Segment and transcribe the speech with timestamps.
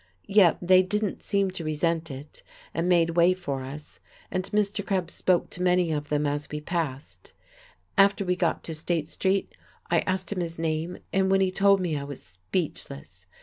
[0.33, 2.41] Yet they didn't seem to resent it,
[2.73, 3.99] and made way for us,
[4.31, 4.83] and Mr.
[4.83, 7.33] Krebs spoke to many of them as we passed.
[7.99, 9.53] After we got to State Street,
[9.91, 13.27] I asked him his name, and when he told me I was speechless.